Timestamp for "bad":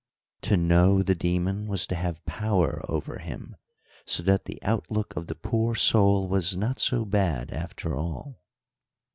7.05-7.51